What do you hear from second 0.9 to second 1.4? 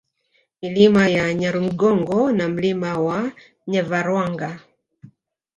ya